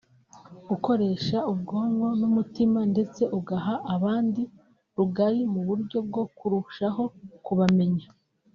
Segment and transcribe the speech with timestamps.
[0.69, 4.41] gukoresha ubwonko n’umutima ndetse ugaha abandi
[4.95, 7.03] rugari mu buryo bwo kurushaho
[7.47, 8.07] kubamenya